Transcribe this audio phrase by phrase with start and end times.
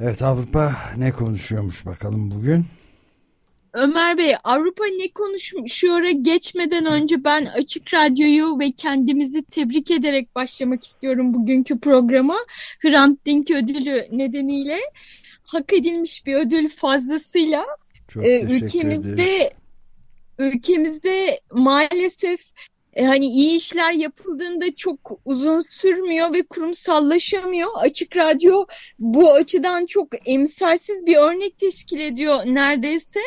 [0.00, 2.64] Evet Avrupa ne konuşuyormuş bakalım bugün?
[3.72, 10.84] Ömer Bey Avrupa ne konuşuyor'a geçmeden önce ben Açık Radyo'yu ve kendimizi tebrik ederek başlamak
[10.84, 12.36] istiyorum bugünkü programa.
[12.80, 14.78] Hrant Dink ödülü nedeniyle
[15.52, 17.66] hak edilmiş bir ödül fazlasıyla
[18.08, 19.52] Çok e, ülkemizde ederiz.
[20.38, 22.40] ülkemizde maalesef
[22.96, 27.68] e, hani iyi işler yapıldığında çok uzun sürmüyor ve kurumsallaşamıyor.
[27.76, 28.64] Açık Radyo
[28.98, 33.20] bu açıdan çok emsalsiz bir örnek teşkil ediyor neredeyse.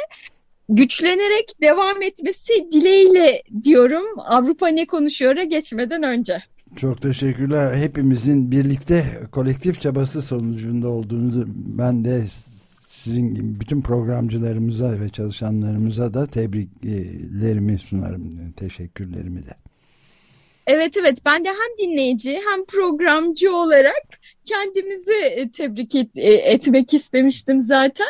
[0.70, 6.44] Güçlenerek devam etmesi dileğiyle diyorum Avrupa ne konuşuyor'a geçmeden önce.
[6.75, 7.75] Çok teşekkürler.
[7.75, 12.25] Hepimizin birlikte kolektif çabası sonucunda olduğunu ben de
[13.09, 18.51] sizin bütün programcılarımıza ve çalışanlarımıza da tebriklerimi sunarım.
[18.51, 19.53] Teşekkürlerimi de.
[20.67, 26.93] Evet evet ben de hem dinleyici hem programcı olarak kendimizi e, tebrik et- e, etmek
[26.93, 28.07] istemiştim zaten.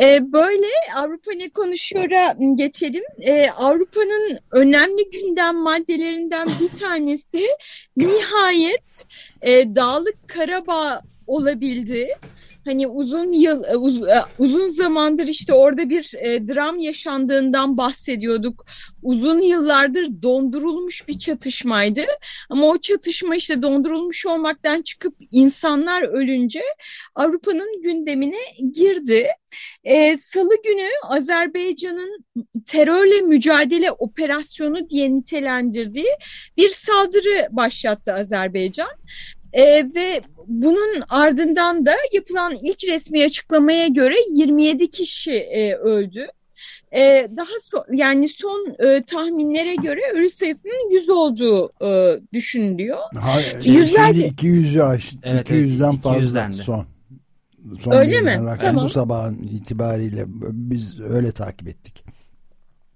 [0.00, 3.02] E, Böyle Avrupa ne konuşuyor'a geçelim.
[3.20, 7.46] E, Avrupa'nın önemli gündem maddelerinden bir tanesi
[7.96, 9.06] nihayet
[9.42, 12.08] e, Dağlık Karabağ olabildi.
[12.64, 18.66] Hani uzun yıl e, uz- e, uzun zamandır işte orada bir e, dram yaşandığından bahsediyorduk.
[19.02, 22.02] Uzun yıllardır dondurulmuş bir çatışmaydı.
[22.50, 26.62] Ama o çatışma işte dondurulmuş olmaktan çıkıp insanlar ölünce
[27.14, 28.40] Avrupa'nın gündemine
[28.72, 29.26] girdi.
[29.84, 32.24] Ee, Salı günü Azerbaycan'ın
[32.66, 36.06] terörle mücadele operasyonu diye nitelendirdiği
[36.56, 38.90] bir saldırı başlattı Azerbaycan.
[39.56, 46.26] Ee, ve bunun ardından da yapılan ilk resmi açıklamaya göre 27 kişi e, öldü.
[46.96, 52.98] Ee, daha so yani son e, tahminlere göre ölü sayısının 100 olduğu e, düşünülüyor.
[53.20, 56.56] Hayır, Yüzler- şimdi 200'ü aş, Evet, 200'den evet, fazla 200'den de.
[56.56, 56.86] son.
[57.80, 58.30] Son Öyle mi?
[58.30, 58.84] rakam Tamam.
[58.84, 62.04] Bu sabahın itibariyle biz öyle takip ettik.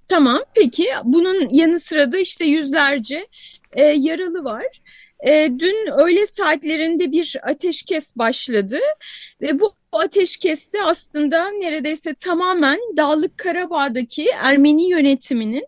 [0.09, 3.27] Tamam peki bunun yanı sıra da işte yüzlerce
[3.73, 4.81] e, yaralı var.
[5.27, 8.79] E, dün öğle saatlerinde bir ateşkes başladı
[9.41, 15.67] ve bu ateşkeste aslında neredeyse tamamen Dağlık Karabağ'daki Ermeni yönetiminin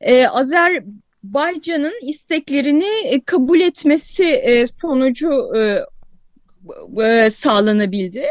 [0.00, 5.52] e, Azerbaycan'ın isteklerini e, kabul etmesi e, sonucu
[7.02, 8.26] e, sağlanabildi.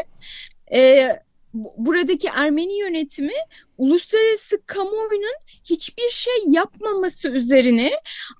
[1.76, 3.32] Buradaki Ermeni yönetimi
[3.78, 7.90] uluslararası kamuoyunun hiçbir şey yapmaması üzerine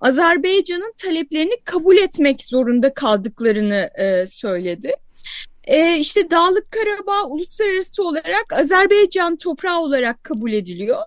[0.00, 4.92] Azerbaycan'ın taleplerini kabul etmek zorunda kaldıklarını e, söyledi.
[5.68, 11.02] E, işte Dağlık Karabağ uluslararası olarak Azerbaycan toprağı olarak kabul ediliyor.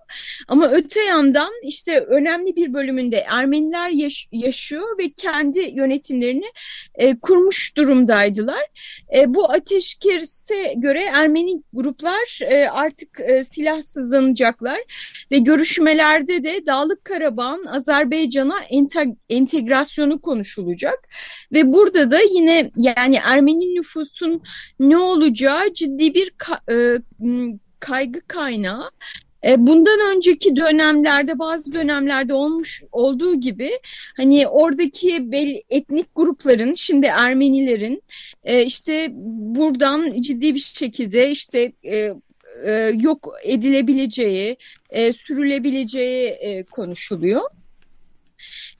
[0.48, 6.46] Ama öte yandan işte önemli bir bölümünde Ermeniler yaş- yaşıyor ve kendi yönetimlerini
[6.94, 8.62] e, kurmuş durumdaydılar.
[9.16, 14.78] E, bu ateşkese göre Ermeni gruplar e, artık e, silahsızlanacaklar
[15.32, 21.08] ve görüşmelerde de Dağlık Karabağ'ın Azerbaycan'a ente- entegrasyonu konuşulacak
[21.52, 24.42] ve burada da yine yani Ermeni nüfusun
[24.80, 26.34] ne olacağı ciddi bir
[26.72, 26.98] e,
[27.80, 28.90] kaygı kaynağı.
[29.46, 33.70] E, Bundan önceki dönemlerde bazı dönemlerde olmuş olduğu gibi
[34.16, 38.02] hani oradaki belli etnik grupların şimdi Ermenilerin
[38.44, 39.08] e, işte
[39.56, 41.72] buradan ciddi bir şekilde işte
[42.94, 44.56] yok edilebileceği,
[45.16, 47.42] sürülebileceği konuşuluyor.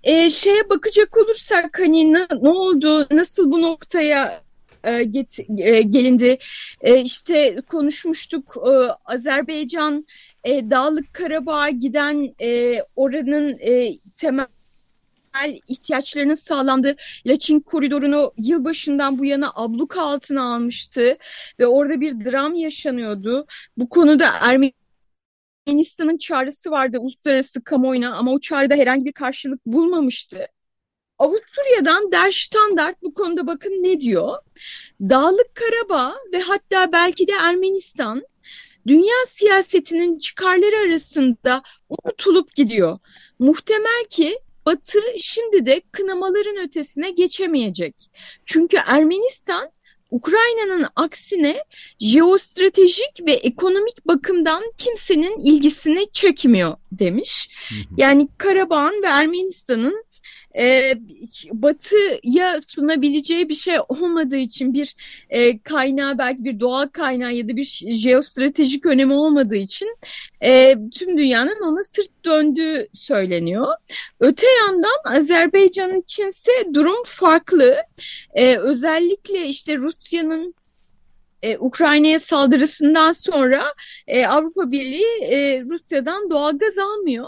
[0.05, 4.43] E, şeye bakacak olursak hani ne, ne oldu, nasıl bu noktaya
[4.85, 6.39] e, get, e, gelindi?
[6.81, 8.71] E, işte konuşmuştuk e,
[9.05, 10.07] Azerbaycan
[10.45, 14.47] e, Dağlık Karabağ'a giden e, oranın e, temel
[15.69, 16.97] ihtiyaçlarının sağlandığı
[17.27, 21.17] Laçin koridorunu yılbaşından bu yana abluka altına almıştı
[21.59, 23.47] ve orada bir dram yaşanıyordu.
[23.77, 24.27] Bu konuda
[25.67, 30.47] Ermenistan'ın çağrısı vardı uluslararası kamuoyuna ama o çağrıda herhangi bir karşılık bulmamıştı.
[31.23, 34.39] Avusturya'dan Der Standard bu konuda bakın ne diyor?
[35.01, 38.23] Dağlık Karabağ ve hatta belki de Ermenistan
[38.87, 42.99] dünya siyasetinin çıkarları arasında unutulup gidiyor.
[43.39, 48.11] Muhtemel ki Batı şimdi de kınamaların ötesine geçemeyecek.
[48.45, 49.71] Çünkü Ermenistan
[50.11, 51.65] Ukrayna'nın aksine
[52.01, 57.49] jeostratejik ve ekonomik bakımdan kimsenin ilgisini çekmiyor demiş.
[57.97, 60.05] Yani Karabağ'ın ve Ermenistan'ın
[60.59, 60.95] e,
[61.53, 64.97] batıya sunabileceği bir şey olmadığı için bir
[65.31, 67.65] e, kaynağı belki bir doğal kaynağı ya da bir
[67.95, 69.97] jeostratejik önemi olmadığı için
[70.43, 73.67] e, tüm dünyanın ona sırt döndüğü söyleniyor.
[74.21, 77.77] Öte yandan Azerbaycan içinse durum farklı.
[78.35, 80.53] E, özellikle işte Rusya'nın
[81.43, 83.75] e, Ukrayna'ya saldırısından sonra
[84.07, 87.27] e, Avrupa Birliği e, Rusya'dan doğal gaz almıyor.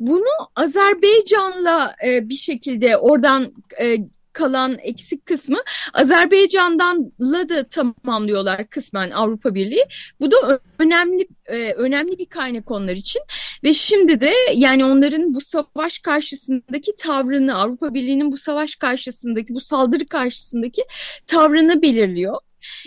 [0.00, 3.96] Bunu Azerbaycan'la e, bir şekilde oradan e,
[4.34, 5.58] kalan eksik kısmı
[5.94, 9.84] Azerbaycan'danla da tamamlıyorlar kısmen Avrupa Birliği.
[10.20, 13.22] Bu da önemli e, önemli bir kaynak onlar için
[13.64, 19.60] ve şimdi de yani onların bu savaş karşısındaki tavrını Avrupa Birliği'nin bu savaş karşısındaki bu
[19.60, 20.82] saldırı karşısındaki
[21.26, 22.36] tavrını belirliyor.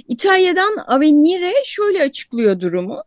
[0.08, 3.04] İtalya'dan Avenire şöyle açıklıyor durumu.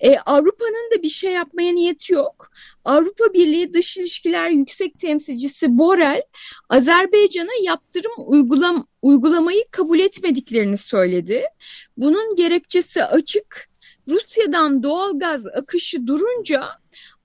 [0.00, 2.50] E, Avrupa'nın da bir şey yapmaya niyeti yok.
[2.84, 6.22] Avrupa Birliği Dış İlişkiler Yüksek Temsilcisi Borrell,
[6.68, 11.42] Azerbaycan'a yaptırım uygulam uygulamayı kabul etmediklerini söyledi.
[11.96, 13.68] Bunun gerekçesi açık.
[14.08, 16.68] Rusya'dan doğal gaz akışı durunca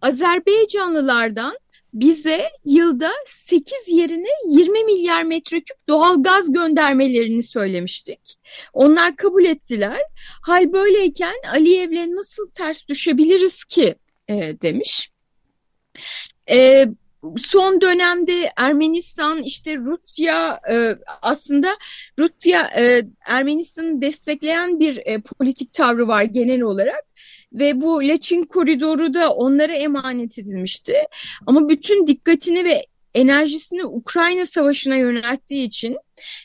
[0.01, 1.57] Azerbaycanlılardan
[1.93, 8.35] bize yılda 8 yerine 20 milyar metreküp doğal gaz göndermelerini söylemiştik.
[8.73, 10.01] Onlar kabul ettiler.
[10.45, 13.95] Hal böyleyken Aliyev'le nasıl ters düşebiliriz ki
[14.29, 15.11] e, demiş.
[16.49, 16.87] E,
[17.37, 21.67] son dönemde Ermenistan işte Rusya e, aslında
[22.19, 27.03] Rusya e, Ermenistan'ı destekleyen bir e, politik tavrı var genel olarak
[27.53, 30.93] ve bu Laçin koridoru da onlara emanet edilmişti.
[31.45, 35.97] Ama bütün dikkatini ve enerjisini Ukrayna Savaşı'na yönelttiği için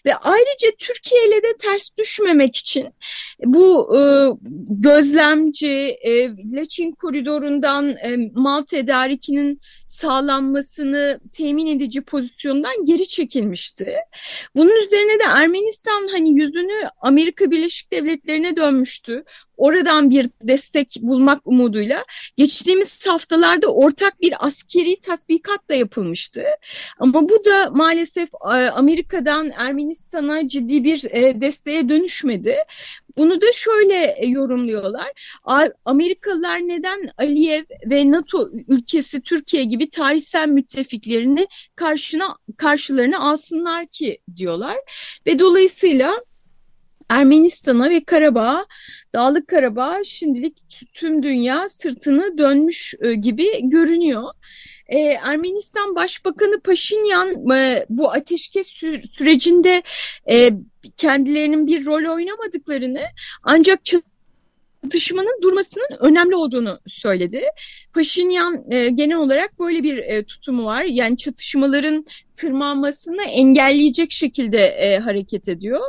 [0.07, 2.89] ve ayrıca Türkiye ile de ters düşmemek için
[3.45, 4.01] bu e,
[4.69, 13.97] gözlemci e, Laçin koridorundan e, mal tedarikinin sağlanmasını temin edici pozisyondan geri çekilmişti.
[14.57, 19.25] Bunun üzerine de Ermenistan hani yüzünü Amerika Birleşik Devletleri'ne dönmüştü.
[19.57, 22.05] Oradan bir destek bulmak umuduyla
[22.37, 26.45] geçtiğimiz haftalarda ortak bir askeri tatbikat da yapılmıştı.
[26.99, 32.57] Ama bu da maalesef e, Amerika'dan Ermenistan'a ciddi bir e, desteğe dönüşmedi.
[33.17, 35.41] Bunu da şöyle e, yorumluyorlar.
[35.85, 44.77] Amerikalılar neden Aliyev ve NATO ülkesi Türkiye gibi tarihsel müttefiklerini karşına karşılarına alsınlar ki diyorlar.
[45.27, 46.15] Ve dolayısıyla
[47.09, 48.67] Ermenistan'a ve Karabağ,
[49.15, 54.25] Dağlık Karabağ şimdilik tüm dünya sırtını dönmüş e, gibi görünüyor.
[54.89, 59.83] Ee, Ermenistan Başbakanı Paşinyan e, bu ateşkes sü sürecinde
[60.31, 60.51] e,
[60.97, 63.01] kendilerinin bir rol oynamadıklarını
[63.43, 67.43] ancak çatışmanın durmasının önemli olduğunu söyledi.
[67.95, 70.85] Paşinyan e, genel olarak böyle bir e, tutumu var.
[70.85, 75.81] Yani çatışmaların tırmanmasını engelleyecek şekilde e, hareket ediyor.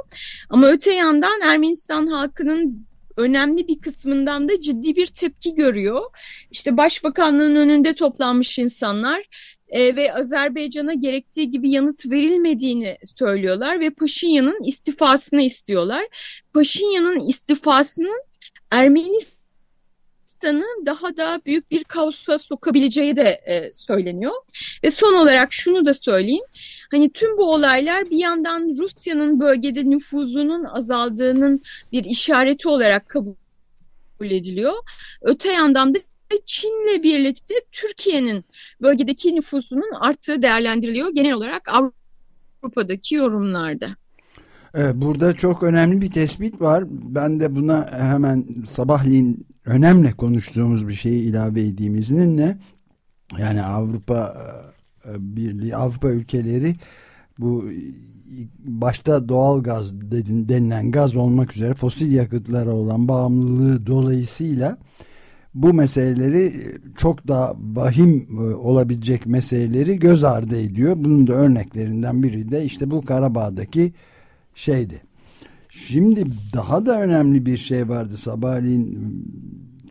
[0.49, 2.88] Ama öte yandan Ermenistan halkının
[3.19, 6.01] önemli bir kısmından da ciddi bir tepki görüyor.
[6.51, 9.23] İşte başbakanlığın önünde toplanmış insanlar
[9.69, 16.03] e, ve Azerbaycan'a gerektiği gibi yanıt verilmediğini söylüyorlar ve Paşinyan'ın istifasını istiyorlar.
[16.53, 18.21] Paşinyan'ın istifasının
[20.43, 24.33] Ermenistan'ı daha da büyük bir kaosa sokabileceği de e, söyleniyor.
[24.83, 26.45] Ve son olarak şunu da söyleyeyim.
[26.91, 33.35] Hani tüm bu olaylar bir yandan Rusya'nın bölgede nüfuzunun azaldığının bir işareti olarak kabul
[34.21, 34.73] ediliyor.
[35.21, 35.99] Öte yandan da
[36.45, 38.45] Çin'le birlikte Türkiye'nin
[38.81, 43.87] bölgedeki nüfusunun arttığı değerlendiriliyor genel olarak Avrupa'daki yorumlarda.
[44.73, 46.83] Burada çok önemli bir tespit var.
[46.89, 52.57] Ben de buna hemen sabahleyin önemli konuştuğumuz bir şeyi ilave edeyim izninle.
[53.37, 54.37] Yani Avrupa
[55.05, 56.75] e, Birliği, Avrupa ülkeleri
[57.39, 57.65] bu
[58.59, 64.77] başta doğal gaz denilen gaz olmak üzere fosil yakıtlara olan bağımlılığı dolayısıyla
[65.53, 66.53] bu meseleleri
[66.97, 70.95] çok daha vahim e, olabilecek meseleleri göz ardı ediyor.
[70.97, 73.93] Bunun da örneklerinden biri de işte bu Karabağ'daki
[74.59, 75.01] şeydi.
[75.69, 78.97] Şimdi daha da önemli bir şey vardı sabahleyin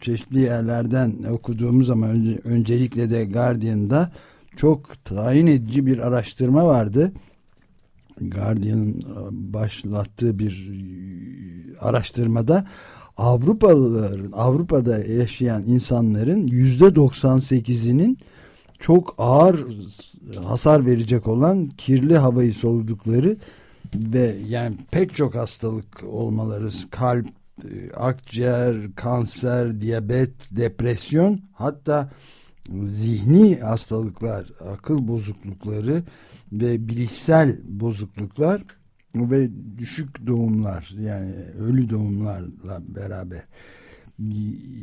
[0.00, 4.12] çeşitli yerlerden okuduğumuz ama önce, öncelikle de Guardian'da
[4.56, 7.12] çok tayin edici bir araştırma vardı.
[8.20, 12.66] Guardian'ın e, başlattığı bir e, araştırmada
[13.16, 18.18] Avrupalıların Avrupa'da yaşayan insanların yüzde 98'inin
[18.78, 19.66] çok ağır
[20.44, 23.37] hasar verecek olan kirli havayı soludukları
[23.95, 27.26] ve yani pek çok hastalık olmaları kalp,
[27.64, 32.11] e, akciğer, kanser, diyabet, depresyon hatta
[32.85, 36.02] zihni hastalıklar, akıl bozuklukları
[36.52, 38.62] ve bilişsel bozukluklar
[39.14, 43.42] ve düşük doğumlar yani ölü doğumlarla beraber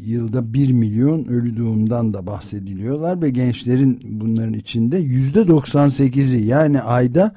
[0.05, 7.35] yılda bir milyon ölü doğumdan da bahsediliyorlar ve gençlerin bunların içinde yüzde 98'i yani ayda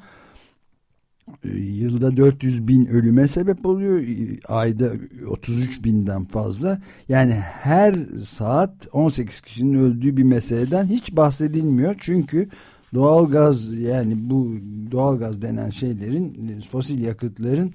[1.53, 4.03] yılda 400 bin ölüme sebep oluyor
[4.47, 4.91] ayda
[5.27, 7.95] 33 binden fazla yani her
[8.25, 12.49] saat 18 kişinin öldüğü bir meseleden hiç bahsedilmiyor çünkü
[12.93, 14.51] doğal gaz yani bu
[14.91, 17.73] doğal gaz denen şeylerin fosil yakıtların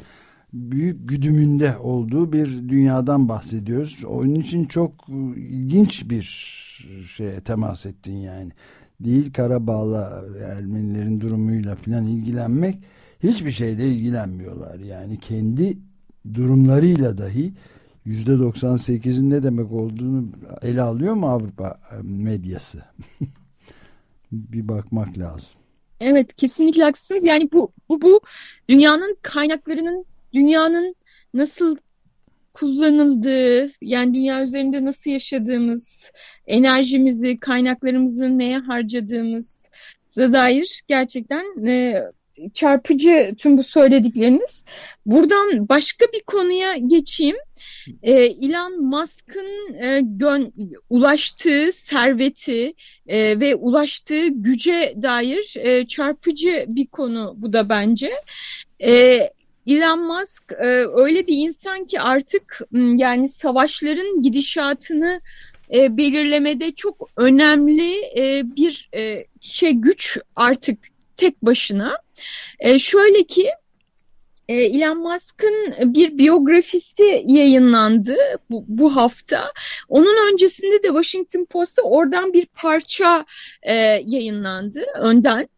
[0.54, 4.04] büyük güdümünde olduğu bir dünyadan bahsediyoruz.
[4.04, 4.92] Onun için çok
[5.36, 6.22] ilginç bir
[7.16, 8.52] şeye temas ettin yani.
[9.00, 12.78] Değil Karabağ'la Ermenilerin durumuyla filan ilgilenmek
[13.22, 14.78] hiçbir şeyle ilgilenmiyorlar.
[14.78, 15.78] Yani kendi
[16.34, 17.52] durumlarıyla dahi
[18.04, 20.28] yüzde 98'in ne demek olduğunu
[20.62, 22.82] ele alıyor mu Avrupa medyası?
[24.32, 25.48] bir bakmak lazım.
[26.00, 27.24] Evet kesinlikle haklısınız.
[27.24, 28.20] Yani bu, bu, bu
[28.68, 30.94] dünyanın kaynaklarının dünyanın
[31.34, 31.76] nasıl
[32.52, 36.12] kullanıldığı yani dünya üzerinde nasıl yaşadığımız
[36.46, 39.70] enerjimizi kaynaklarımızı neye harcadığımız
[40.16, 42.04] dair gerçekten e,
[42.54, 44.64] çarpıcı tüm bu söyledikleriniz.
[45.06, 47.36] Buradan başka bir konuya geçeyim.
[48.02, 50.02] E, Elon Musk'ın e,
[50.90, 52.74] ulaştığı serveti
[53.06, 58.12] e, ve ulaştığı güce dair e, çarpıcı bir konu bu da bence.
[58.84, 58.92] E,
[59.66, 65.20] Elon Musk e, öyle bir insan ki artık yani savaşların gidişatını
[65.74, 71.98] e, belirlemede çok önemli e, bir e, şey güç artık tek başına.
[72.60, 73.50] E, şöyle ki
[74.48, 78.16] e, Elon Musk'ın bir biyografisi yayınlandı
[78.50, 79.52] bu, bu hafta.
[79.88, 83.24] Onun öncesinde de Washington Post'ta oradan bir parça
[83.62, 83.74] e,
[84.06, 85.48] yayınlandı önden.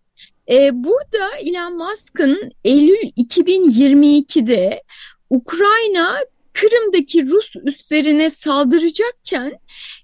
[0.51, 4.83] E, burada Elon Musk'ın Eylül 2022'de
[5.31, 6.17] Ukrayna
[6.53, 9.59] Kırım'daki Rus üslerine saldıracakken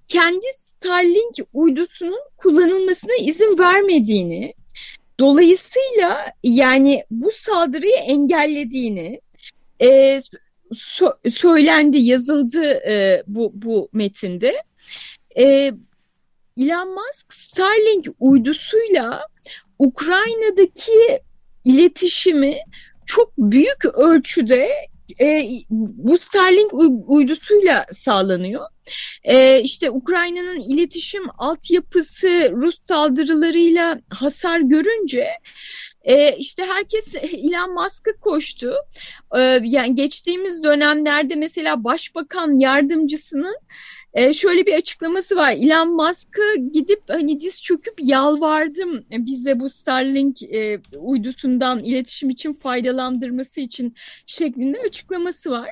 [0.09, 4.55] kendi Starlink uydusunun kullanılmasına izin vermediğini
[5.23, 9.21] Dolayısıyla yani bu saldırıyı engellediğini
[9.83, 10.21] e,
[10.75, 14.63] so söylendi, yazıldı e, bu, bu metinde.
[15.39, 15.73] E,
[16.57, 19.27] Elon Musk Starlink uydusuyla
[19.79, 21.21] Ukrayna'daki
[21.65, 22.57] iletişimi
[23.07, 24.69] çok büyük ölçüde
[25.21, 26.71] e, bu Starlink
[27.07, 28.67] uydusuyla sağlanıyor.
[29.25, 35.29] E, işte Ukrayna'nın iletişim altyapısı Rus saldırılarıyla hasar görünce
[36.05, 38.75] e, işte herkes Elon Musk'a koştu.
[39.37, 43.57] E, yani geçtiğimiz dönemlerde mesela başbakan yardımcısının
[44.15, 45.53] e, şöyle bir açıklaması var.
[45.53, 53.61] Elon Musk'a gidip hani diz çöküp yalvardım bize bu Starlink e, uydusundan iletişim için faydalandırması
[53.61, 53.95] için
[54.27, 55.69] şeklinde açıklaması var.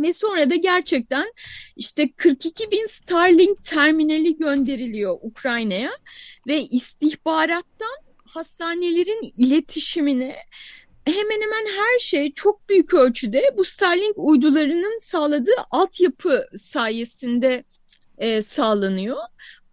[0.00, 1.32] Ve sonra da gerçekten
[1.76, 5.90] işte 42 bin Starlink terminali gönderiliyor Ukrayna'ya
[6.48, 10.36] ve istihbarattan hastanelerin iletişimine
[11.06, 17.64] hemen hemen her şey çok büyük ölçüde bu Starlink uydularının sağladığı altyapı sayesinde
[18.18, 19.16] e, sağlanıyor.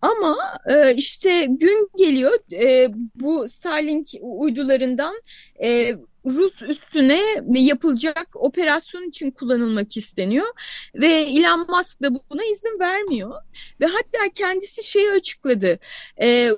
[0.02, 0.38] Ama
[0.70, 5.22] e, işte gün geliyor e, bu Starlink uydularından
[5.64, 5.96] e,
[6.26, 10.48] Rus üstüne yapılacak operasyon için kullanılmak isteniyor
[10.96, 13.42] ve Elon Musk da buna izin vermiyor
[13.82, 15.80] ve hatta kendisi şeyi açıkladı.
[16.22, 16.52] E,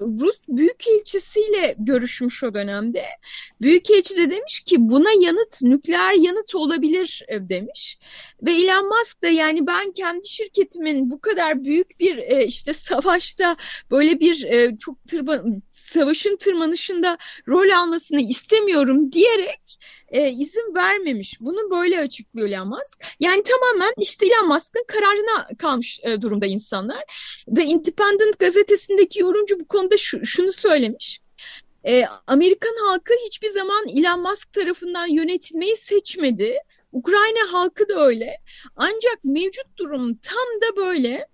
[0.00, 3.04] Rus büyükelçisiyle görüşmüş o dönemde.
[3.60, 7.98] Büyükelçi de demiş ki buna yanıt nükleer yanıt olabilir e, demiş.
[8.42, 13.56] Ve Elon Musk da yani ben kendi şirketimin bu kadar büyük bir e, işte savaşta
[13.90, 19.78] böyle bir e, çok tırma, savaşın tırmanışında rol almasını istemiyorum diyerek
[20.10, 21.40] e, izin vermemiş.
[21.40, 23.04] Bunu böyle açıklıyor Elon Musk.
[23.20, 27.04] Yani tamamen işte Elon Musk'ın kararına kalmış e, durumda insanlar.
[27.56, 31.20] The Independent gazetesindeki yorumcu bu konuda şu, şunu söylemiş.
[31.84, 36.58] E, Amerikan halkı hiçbir zaman Elon Musk tarafından yönetilmeyi seçmedi.
[36.92, 38.36] Ukrayna halkı da öyle.
[38.76, 41.28] Ancak mevcut durum tam da böyle.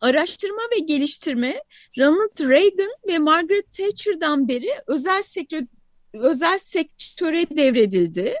[0.00, 1.62] Araştırma ve geliştirme
[1.98, 5.60] Ronald Reagan ve Margaret Thatcher'dan beri özel sektör
[6.14, 8.34] özel sektöre devredildi.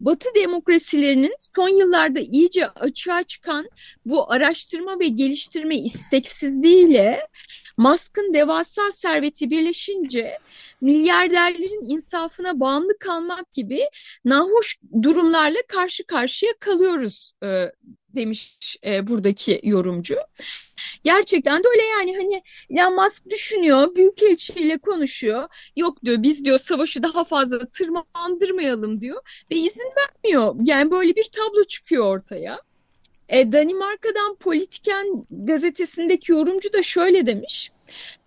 [0.00, 3.68] Batı demokrasilerinin son yıllarda iyice açığa çıkan
[4.06, 7.26] bu araştırma ve geliştirme isteksizliğiyle
[7.76, 10.38] Musk'ın devasa serveti birleşince
[10.80, 13.80] milyarderlerin insafına bağımlı kalmak gibi
[14.24, 17.72] nahoş durumlarla karşı karşıya kalıyoruz e,
[18.14, 20.16] demiş e, buradaki yorumcu.
[21.04, 25.48] Gerçekten de öyle yani hani Elon Musk düşünüyor, büyükelçiyle konuşuyor.
[25.76, 30.54] Yok diyor biz diyor savaşı daha fazla tırmandırmayalım diyor ve izin vermiyor.
[30.64, 32.67] Yani böyle bir tablo çıkıyor ortaya.
[33.28, 37.72] E, Danimarka'dan Politiken gazetesindeki yorumcu da şöyle demiş.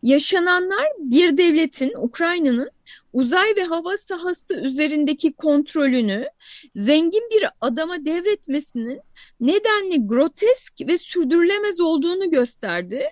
[0.03, 2.69] Yaşananlar bir devletin, Ukrayna'nın
[3.13, 6.27] uzay ve hava sahası üzerindeki kontrolünü
[6.75, 9.01] zengin bir adama devretmesinin
[9.39, 13.03] nedenli grotesk ve sürdürülemez olduğunu gösterdi.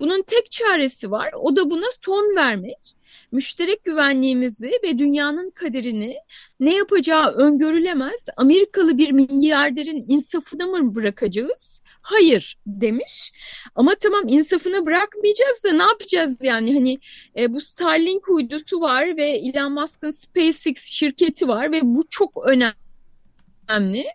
[0.00, 2.94] Bunun tek çaresi var, o da buna son vermek
[3.32, 6.16] müşterek güvenliğimizi ve dünyanın kaderini
[6.60, 11.82] ne yapacağı öngörülemez Amerikalı bir milyarderin insafına mı bırakacağız?
[12.02, 13.32] Hayır demiş.
[13.74, 16.98] Ama tamam insafına bırakmayacağız da ne yapacağız yani hani
[17.38, 24.06] e, bu Starlink uydusu var ve Elon Musk'ın SpaceX şirketi var ve bu çok önemli.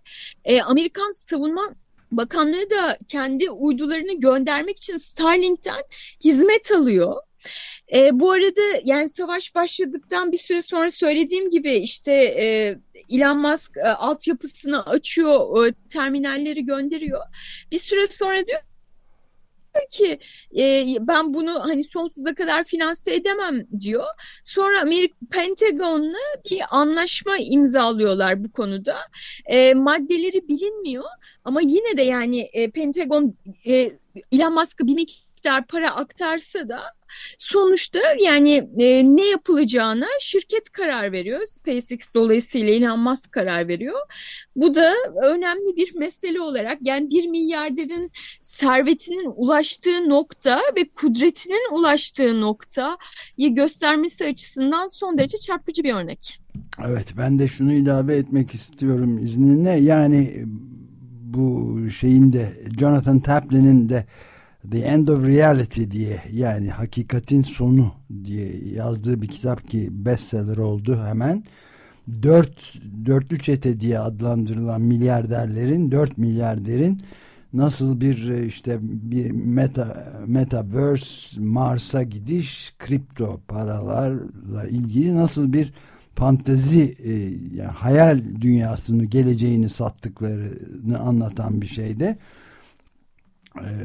[0.46, 1.75] E, Amerikan savunma
[2.12, 5.84] Bakanlığı da kendi uydularını göndermek için Starlink'ten
[6.24, 7.15] hizmet alıyor.
[7.93, 12.77] E, bu arada yani savaş başladıktan bir süre sonra söylediğim gibi işte e,
[13.10, 17.22] Elon Musk e, altyapısını açıyor, e, terminalleri gönderiyor.
[17.72, 18.60] Bir süre sonra diyor
[19.89, 20.19] ki
[20.58, 24.05] e, ben bunu hani sonsuza kadar finanse edemem diyor.
[24.43, 28.98] Sonra Amerika Pentagon'la bir anlaşma imzalıyorlar bu konuda.
[29.46, 31.06] E, maddeleri bilinmiyor
[31.43, 33.36] ama yine de yani e, Pentagon
[33.67, 33.91] e,
[34.32, 36.98] Elon Musk'a bir miktar para aktarsa da
[37.38, 41.45] sonuçta yani e, ne yapılacağına şirket karar veriyor.
[41.45, 44.00] SpaceX dolayısıyla Elon Musk karar veriyor.
[44.56, 44.93] Bu da
[45.24, 54.26] önemli bir mesele olarak yani bir milyarderin servetinin ulaştığı nokta ve kudretinin ulaştığı noktayı göstermesi
[54.26, 56.39] açısından son derece çarpıcı bir örnek.
[56.86, 60.45] Evet ben de şunu ilave etmek istiyorum izninle yani
[61.34, 64.06] bu şeyin de Jonathan Taplin'in de
[64.72, 67.91] The End of Reality diye yani hakikatin sonu
[68.24, 71.43] diye yazdığı bir kitap ki bestseller oldu hemen.
[72.24, 77.02] Dört, dörtlü çete diye adlandırılan milyarderlerin, dört milyarderin
[77.54, 85.74] nasıl bir e, işte bir meta metaverse Mars'a gidiş kripto paralarla ilgili nasıl bir
[86.15, 87.12] fantezi e,
[87.56, 92.17] yani hayal dünyasını geleceğini sattıklarını anlatan bir şeyde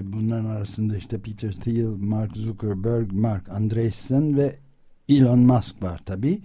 [0.03, 4.57] bunların arasında işte Peter Thiel, Mark Zuckerberg, Mark Andreessen ve
[5.09, 6.41] Elon Musk var tabi.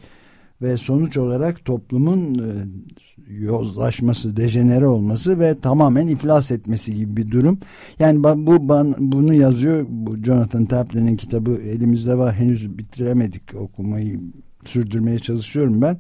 [0.62, 7.60] Ve sonuç olarak toplumun e, yozlaşması, dejenere olması ve tamamen iflas etmesi gibi bir durum.
[8.00, 9.86] Yani bu bunu yazıyor.
[9.90, 12.34] Bu Jonathan Taplin'in kitabı elimizde var.
[12.34, 14.20] Henüz bitiremedik okumayı
[14.66, 15.98] sürdürmeye çalışıyorum ben.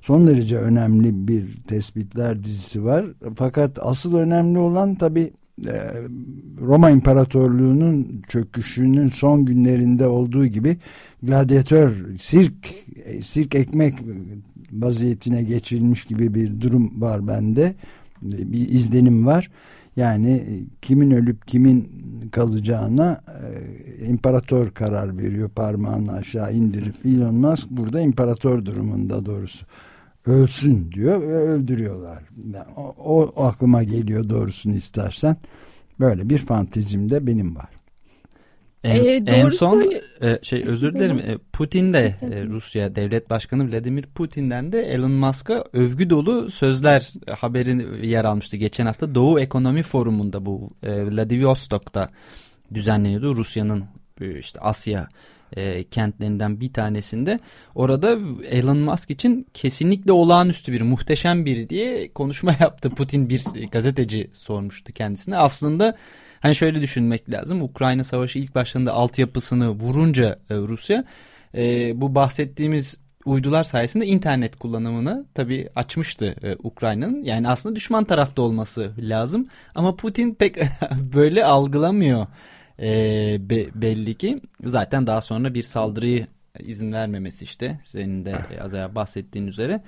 [0.00, 3.06] Son derece önemli bir tespitler dizisi var.
[3.34, 5.32] Fakat asıl önemli olan tabi e,
[6.60, 10.76] Roma İmparatorluğu'nun çöküşünün son günlerinde olduğu gibi
[11.22, 12.54] gladyatör, sirk,
[13.04, 13.94] e, sirk ekmek
[14.72, 17.74] vaziyetine geçirilmiş gibi bir durum var bende.
[18.22, 19.50] Bir izlenim var.
[19.96, 21.88] Yani kimin ölüp kimin
[22.32, 23.20] kalacağına
[24.00, 29.66] e, imparator karar veriyor parmağını aşağı indirip Elon Musk burada imparator durumunda doğrusu
[30.26, 32.22] ölsün diyor ve öldürüyorlar.
[32.52, 35.36] Yani o, o aklıma geliyor doğrusunu istersen.
[36.00, 37.68] Böyle bir fantezim de benim var.
[38.84, 43.72] En, ee, en son e, şey özür dilerim e, Putin de e, Rusya devlet başkanı
[43.72, 49.40] Vladimir Putin'den de Elon Musk'a övgü dolu sözler e, haberin yer almıştı geçen hafta Doğu
[49.40, 52.08] Ekonomi Forumu'nda bu e, Vladivostok'ta
[52.74, 53.84] düzenleniyordu Rusya'nın
[54.20, 55.08] e, işte Asya
[55.56, 57.38] e, kentlerinden bir tanesinde.
[57.74, 62.90] Orada Elon Musk için kesinlikle olağanüstü bir, muhteşem bir diye konuşma yaptı.
[62.90, 65.36] Putin bir gazeteci sormuştu kendisine.
[65.36, 65.96] Aslında
[66.40, 67.62] hani şöyle düşünmek lazım.
[67.62, 71.04] Ukrayna Savaşı ilk başlarında altyapısını vurunca e, Rusya
[71.54, 77.24] e, bu bahsettiğimiz uydular sayesinde internet kullanımını tabii açmıştı e, Ukrayna'nın.
[77.24, 79.48] Yani aslında düşman tarafta olması lazım.
[79.74, 80.56] Ama Putin pek
[81.14, 82.26] böyle algılamıyor
[82.78, 84.40] e, be, belli ki.
[84.64, 86.26] Zaten daha sonra bir saldırıyı
[86.60, 89.82] izin vermemesi işte senin de az önce bahsettiğin üzere.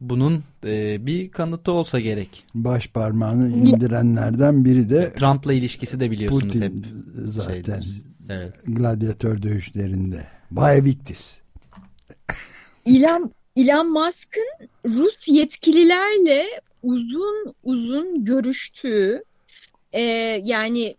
[0.00, 2.44] Bunun e, bir kanıtı olsa gerek.
[2.54, 6.72] Baş parmağını indirenlerden biri de Trump'la ilişkisi de biliyorsunuz Putin hep.
[7.14, 7.80] zaten.
[7.80, 8.02] Şeydir.
[8.28, 8.54] Evet.
[8.66, 10.26] Gladyatör dövüşlerinde.
[10.52, 11.40] Vay Victis.
[12.86, 16.44] Elon, Elon Musk'ın Rus yetkililerle
[16.82, 19.22] uzun uzun görüştüğü
[19.92, 20.02] e,
[20.44, 20.96] yani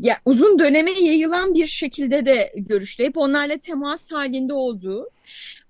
[0.00, 3.04] ya, uzun döneme yayılan bir şekilde de görüştü.
[3.04, 5.10] Hep onlarla temas halinde olduğu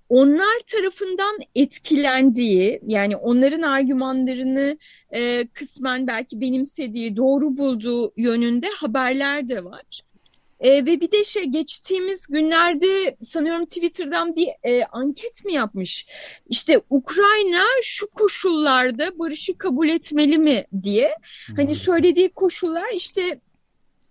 [0.09, 4.79] onlar tarafından etkilendiği yani onların argümanlarını
[5.15, 10.03] e, kısmen belki benimsediği doğru bulduğu yönünde haberler de var.
[10.61, 16.07] E, ve bir de şey geçtiğimiz günlerde sanıyorum Twitter'dan bir e, anket mi yapmış?
[16.49, 21.15] İşte Ukrayna şu koşullarda barışı kabul etmeli mi diye.
[21.57, 23.41] Hani söylediği koşullar işte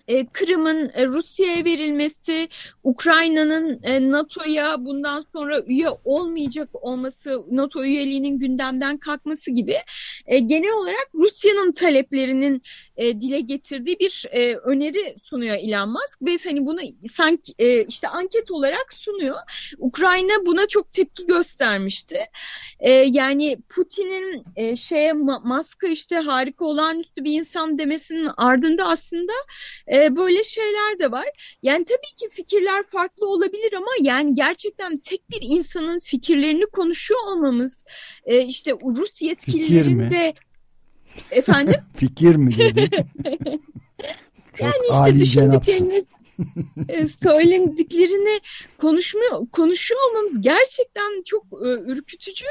[0.07, 2.49] e, Kırım'ın e, Rusya'ya verilmesi,
[2.83, 9.75] Ukrayna'nın e, NATO'ya bundan sonra üye olmayacak olması, NATO üyeliğinin gündemden kalkması gibi
[10.27, 12.61] genel olarak Rusya'nın taleplerinin
[12.97, 14.25] dile getirdiği bir
[14.63, 16.79] öneri sunuyor Elon Musk ve hani bunu
[17.13, 17.53] sanki
[17.87, 19.35] işte anket olarak sunuyor.
[19.77, 22.19] Ukrayna buna çok tepki göstermişti.
[23.05, 29.33] Yani Putin'in şeye Musk'a işte harika olağanüstü bir insan demesinin ardında aslında
[29.87, 31.57] e, böyle şeyler de var.
[31.63, 37.85] Yani tabii ki fikirler farklı olabilir ama yani gerçekten tek bir insanın fikirlerini konuşuyor olmamız
[38.25, 40.33] e, işte Rus yetkililerin de
[41.31, 42.89] efendim fikir mi dedi?
[44.59, 46.07] yani işte düşündükleriniz
[46.89, 48.39] e, söylediklerini
[48.77, 52.45] konuşmuyor, konuşuyor olmamız gerçekten çok e, ürkütücü.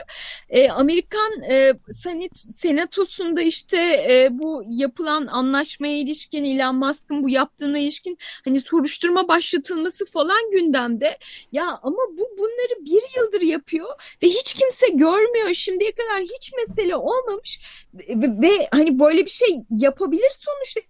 [0.48, 3.76] E, Amerikan e, Senat, Senatosu'nda işte
[4.10, 11.18] e, bu yapılan anlaşmaya ilişkin Elon Musk'ın bu yaptığına ilişkin hani soruşturma başlatılması falan gündemde.
[11.52, 13.88] Ya ama bu bunları bir yıldır yapıyor
[14.22, 15.54] ve hiç kimse görmüyor.
[15.54, 17.60] Şimdiye kadar hiç mesele olmamış
[17.94, 20.80] ve, ve hani böyle bir şey yapabilir sonuçta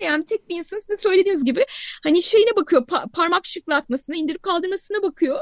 [0.00, 1.64] yani tek bir insan sizin söylediğiniz gibi
[2.02, 5.38] hani şeyine bakıyor pa- parmak şıklatmasına indirip kaldırmasına bakıyor.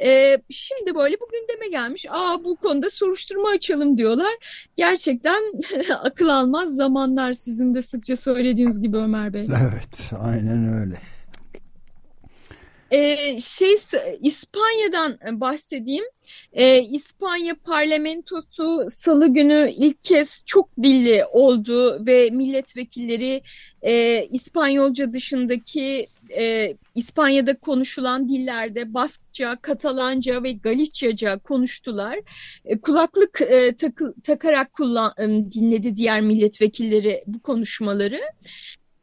[0.00, 2.06] Ee, şimdi böyle bu gündeme gelmiş.
[2.10, 4.32] Aa bu konuda soruşturma açalım diyorlar.
[4.76, 5.42] Gerçekten
[6.02, 9.46] akıl almaz zamanlar sizin de sıkça söylediğiniz gibi Ömer Bey.
[9.62, 11.00] Evet aynen öyle.
[12.94, 13.74] Ee, şey
[14.20, 16.04] İspanya'dan bahsedeyim.
[16.52, 23.42] Ee, İspanya parlamentosu salı günü ilk kez çok dilli oldu ve milletvekilleri
[23.82, 32.18] e, İspanyolca dışındaki e, İspanya'da konuşulan dillerde Baskça, Katalanca ve Galiçyaca konuştular.
[32.64, 38.20] E, kulaklık e, takı, takarak kullan, e, dinledi diğer milletvekilleri bu konuşmaları.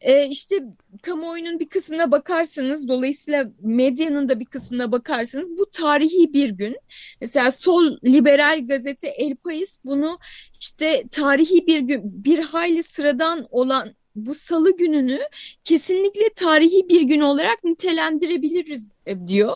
[0.01, 0.63] E, işte
[1.01, 6.77] kamuoyunun bir kısmına bakarsanız dolayısıyla medyanın da bir kısmına bakarsanız bu tarihi bir gün.
[7.21, 10.19] Mesela sol liberal gazete El País bunu
[10.59, 15.19] işte tarihi bir gün bir hayli sıradan olan bu salı gününü
[15.63, 19.55] kesinlikle tarihi bir gün olarak nitelendirebiliriz e, diyor.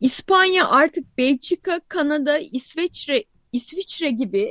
[0.00, 4.50] İspanya artık Belçika, Kanada, İsveçre, İsviçre gibi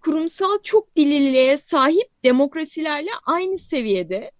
[0.00, 4.30] kurumsal çok dililiğe sahip demokrasilerle aynı seviyede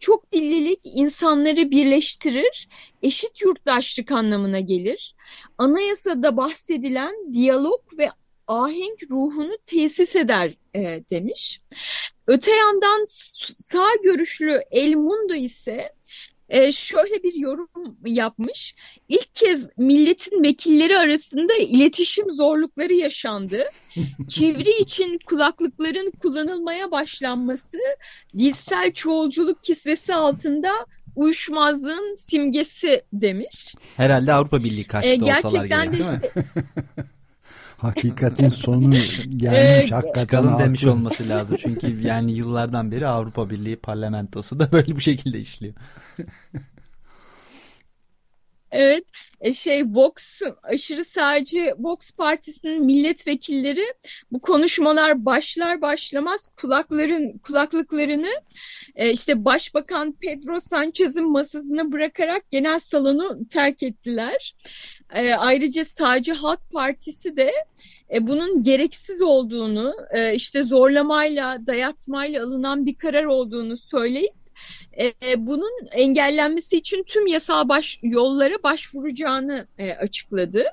[0.00, 2.68] çok dillilik insanları birleştirir,
[3.02, 5.14] eşit yurttaşlık anlamına gelir.
[5.58, 8.10] Anayasada bahsedilen diyalog ve
[8.46, 10.80] ahenk ruhunu tesis eder e,
[11.10, 11.60] demiş.
[12.26, 13.04] Öte yandan
[13.52, 15.92] sağ görüşlü El Mundo ise
[16.48, 17.68] e, şöyle bir yorum
[18.06, 18.74] yapmış.
[19.08, 23.64] İlk kez milletin vekilleri arasında iletişim zorlukları yaşandı.
[24.28, 27.78] Çeviri için kulaklıkların kullanılmaya başlanması
[28.38, 30.70] dilsel çoğulculuk kisvesi altında
[31.16, 33.74] uyuşmazlığın simgesi demiş.
[33.96, 36.32] Herhalde Avrupa Birliği karşıtı ee, olsalar gerek de işte,
[37.78, 38.94] Hakikatin sonu
[39.36, 39.92] gelmiş.
[39.92, 41.56] hakikaten Çıkalım demiş olması lazım.
[41.60, 45.74] Çünkü yani yıllardan beri Avrupa Birliği parlamentosu da böyle bir şekilde işliyor.
[48.70, 49.04] Evet,
[49.40, 53.84] e şey Vox aşırı sağcı Vox Partisi'nin milletvekilleri
[54.32, 58.30] bu konuşmalar başlar başlamaz kulakların kulaklıklarını
[58.94, 64.54] e, işte Başbakan Pedro Sanchez'in masasına bırakarak genel salonu terk ettiler.
[65.14, 67.52] E, ayrıca sağcı Halk Partisi de
[68.20, 69.94] bunun gereksiz olduğunu,
[70.34, 74.37] işte zorlamayla, dayatmayla alınan bir karar olduğunu söyleyip
[75.00, 80.64] e, bunun engellenmesi için tüm yasal baş, yollara başvuracağını e, açıkladı.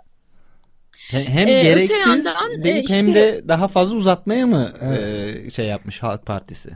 [1.11, 5.45] Hem ee, gereksiz yandan, deyip işte, hem de daha fazla uzatmaya mı evet.
[5.45, 6.71] e, şey yapmış Halk Partisi?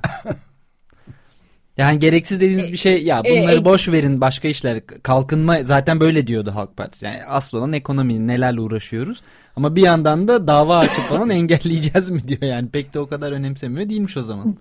[1.77, 6.27] yani gereksiz dediğiniz bir şey ya bunları e, boş verin başka işler kalkınma zaten böyle
[6.27, 7.05] diyordu Halk Partisi.
[7.05, 9.21] Yani asıl olan ekonomi nelerle uğraşıyoruz
[9.55, 13.31] ama bir yandan da dava açıp falan engelleyeceğiz mi diyor yani pek de o kadar
[13.31, 14.57] önemsemiyor değilmiş o zaman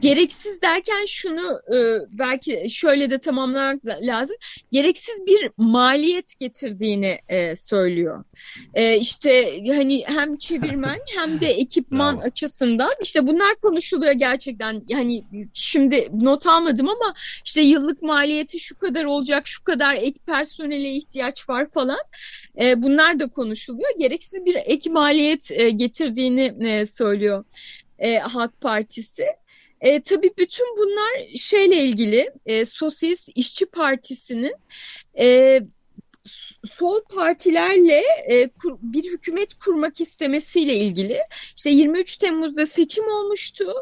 [0.00, 4.36] gereksiz derken şunu e, belki şöyle de tamamlamak lazım.
[4.72, 8.24] Gereksiz bir maliyet getirdiğini e, söylüyor.
[8.74, 12.26] E, işte hani hem çevirmen hem de ekipman Bravo.
[12.26, 14.82] açısından işte bunlar konuşuluyor gerçekten.
[14.88, 20.90] Yani şimdi not almadım ama işte yıllık maliyeti şu kadar olacak, şu kadar ek personele
[20.90, 22.00] ihtiyaç var falan.
[22.62, 23.90] E, bunlar da konuşuluyor.
[23.98, 27.44] Gereksiz bir ek maliyet e, getirdiğini e, söylüyor.
[27.98, 29.26] E, Halk Partisi.
[29.82, 34.54] E, tabii bütün bunlar şeyle ilgili e, Sosyalist İşçi Partisi'nin
[35.18, 35.60] e,
[36.78, 41.18] sol partilerle e, kur, bir hükümet kurmak istemesiyle ilgili.
[41.56, 43.72] İşte 23 Temmuz'da seçim olmuştu.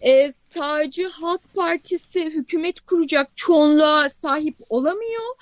[0.00, 5.34] E, sağcı Halk Partisi hükümet kuracak çoğunluğa sahip olamıyor.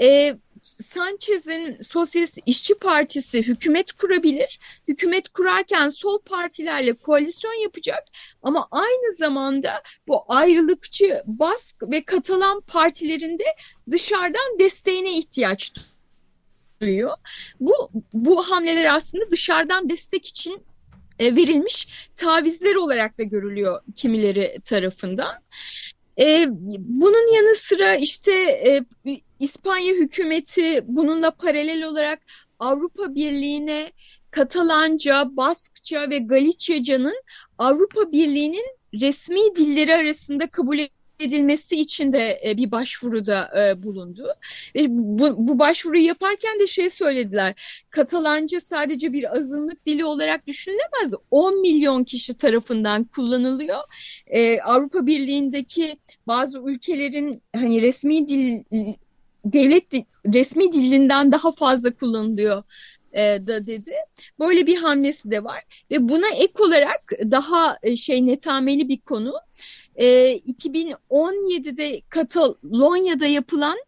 [0.00, 4.60] E, Sanchez'in Sosyalist İşçi Partisi hükümet kurabilir.
[4.88, 8.04] Hükümet kurarken sol partilerle koalisyon yapacak
[8.42, 13.44] ama aynı zamanda bu ayrılıkçı Bask ve Katalan partilerinde
[13.90, 15.72] dışarıdan desteğine ihtiyaç
[16.80, 17.16] duyuyor.
[17.60, 20.62] Bu bu hamleler aslında dışarıdan destek için
[21.18, 25.34] e, verilmiş tavizler olarak da görülüyor kimileri tarafından.
[26.18, 26.46] E,
[26.78, 28.84] bunun yanı sıra işte e,
[29.44, 32.20] İspanya hükümeti bununla paralel olarak
[32.58, 33.92] Avrupa Birliği'ne
[34.30, 37.22] Katalanca, Baskça ve Galicyacanın
[37.58, 38.64] Avrupa Birliği'nin
[39.00, 40.78] resmi dilleri arasında kabul
[41.20, 44.28] edilmesi için de e, bir başvuruda e, bulundu.
[44.74, 47.84] Ve bu, bu başvuruyu yaparken de şey söylediler.
[47.90, 51.14] Katalanca sadece bir azınlık dili olarak düşünülemez.
[51.30, 53.80] 10 milyon kişi tarafından kullanılıyor.
[54.26, 58.62] E, Avrupa Birliği'ndeki bazı ülkelerin hani resmi dil
[59.44, 59.94] devlet
[60.34, 62.62] resmi dilinden daha fazla kullanılıyor
[63.16, 63.92] da dedi.
[64.40, 69.34] Böyle bir hamlesi de var ve buna ek olarak daha şey netameli bir konu
[69.96, 73.78] e, 2017'de Katalonya'da yapılan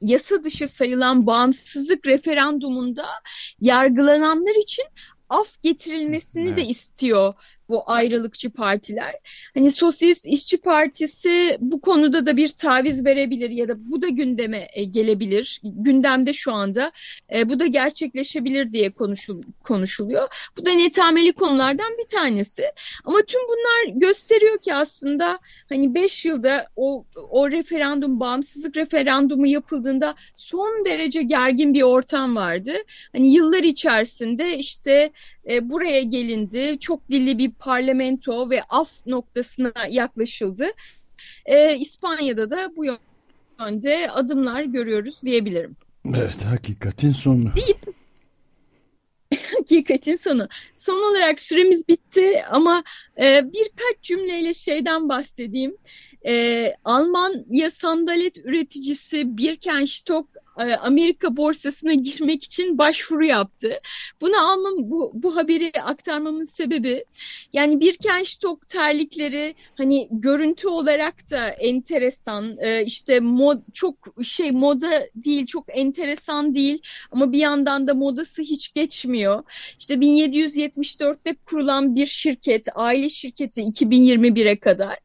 [0.00, 3.06] yasa dışı sayılan bağımsızlık referandumunda
[3.60, 4.84] yargılananlar için
[5.28, 6.58] af getirilmesini evet.
[6.58, 7.34] de istiyor
[7.68, 9.14] bu ayrılıkçı partiler.
[9.54, 14.68] Hani Sosyalist İşçi Partisi bu konuda da bir taviz verebilir ya da bu da gündeme
[14.72, 15.60] e, gelebilir.
[15.64, 16.92] Gündemde şu anda
[17.34, 20.50] e, bu da gerçekleşebilir diye konuşul konuşuluyor.
[20.58, 22.64] Bu da netameli konulardan bir tanesi.
[23.04, 30.14] Ama tüm bunlar gösteriyor ki aslında hani beş yılda o, o referandum, bağımsızlık referandumu yapıldığında
[30.36, 32.72] son derece gergin bir ortam vardı.
[33.12, 35.10] Hani yıllar içerisinde işte
[35.50, 36.78] e, buraya gelindi.
[36.80, 40.66] Çok dilli bir parlamento ve af noktasına yaklaşıldı.
[41.46, 45.76] E, İspanya'da da bu yönde adımlar görüyoruz diyebilirim.
[46.14, 47.52] Evet hakikatin sonu.
[47.56, 47.94] Deyip
[49.58, 50.48] hakikatin sonu.
[50.72, 52.84] Son olarak süremiz bitti ama
[53.22, 55.76] e, birkaç cümleyle şeyden bahsedeyim.
[56.26, 63.80] E, Almanya sandalet üreticisi Birkenstock Amerika borsasına girmek için başvuru yaptı.
[64.20, 67.04] Bunu almam bu, bu haberi aktarmamın sebebi
[67.52, 75.46] yani Birkenstock terlikleri hani görüntü olarak da enteresan e, işte mod çok şey moda değil
[75.46, 79.42] çok enteresan değil ama bir yandan da modası hiç geçmiyor.
[79.78, 84.98] İşte 1774'te kurulan bir şirket aile şirketi 2021'e kadar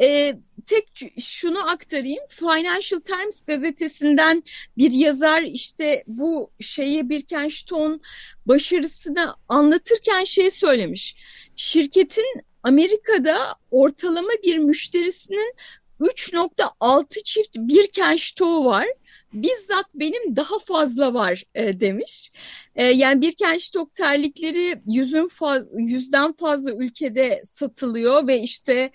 [0.00, 0.36] e,
[0.66, 2.24] tek şunu aktarayım.
[2.28, 4.42] Financial Times gazetesinden
[4.78, 8.00] bir yazar işte bu şeyi Birkenstock'un
[8.46, 11.16] başarısını anlatırken şey söylemiş.
[11.56, 13.38] Şirketin Amerika'da
[13.70, 15.54] ortalama bir müşterisinin
[16.00, 18.86] 3.6 çift Birkenstock var.
[19.32, 22.32] Bizzat benim daha fazla var e, demiş.
[22.76, 28.90] E, yani Birkenstock terlikleri yüzün faz, yüzden fazla ülkede satılıyor ve işte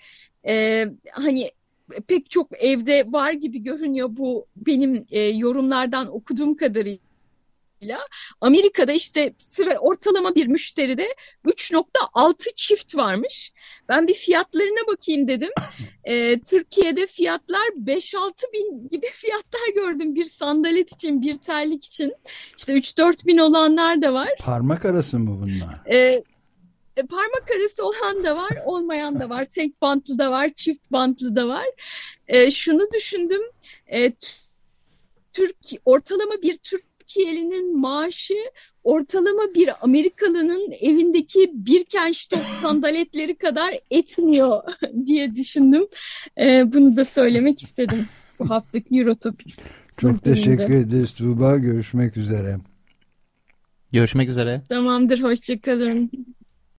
[0.46, 1.50] e, hani
[2.08, 7.98] pek çok evde var gibi görünüyor bu benim e, yorumlardan okuduğum kadarıyla.
[8.40, 11.14] Amerika'da işte sıra ortalama bir müşteride
[11.46, 13.52] 3.6 çift varmış.
[13.88, 15.50] Ben bir fiyatlarına bakayım dedim.
[16.08, 22.14] Ee, Türkiye'de fiyatlar 5-6 bin gibi fiyatlar gördüm bir sandalet için, bir terlik için.
[22.58, 24.28] İşte 3-4 bin olanlar da var.
[24.38, 25.80] Parmak arası mı bunlar?
[25.92, 26.22] Ee,
[27.02, 29.44] parmak arası olan da var, olmayan da var.
[29.44, 31.66] Tek bantlı da var, çift bantlı da var.
[32.28, 33.42] Ee, şunu düşündüm.
[33.92, 34.12] Ee,
[35.32, 38.34] Türk ortalama bir Türk Türkiye'linin maaşı
[38.84, 44.62] ortalama bir Amerikalının evindeki bir Birkenstock sandaletleri kadar etmiyor
[45.06, 45.86] diye düşündüm.
[46.38, 48.06] Ee, bunu da söylemek istedim
[48.38, 49.66] bu haftaki Eurotopics.
[49.98, 51.56] Çok teşekkür ederiz Tuğba.
[51.56, 52.58] Görüşmek üzere.
[53.92, 54.62] Görüşmek üzere.
[54.68, 55.22] Tamamdır.
[55.22, 56.10] Hoşçakalın.